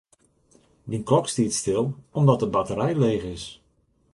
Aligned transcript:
Dyn 0.89 1.05
klok 1.09 1.25
stiet 1.31 1.53
stil, 1.61 1.85
omdat 2.19 2.39
de 2.39 2.47
batterij 2.55 2.95
leech 3.03 3.23
is. 3.37 3.45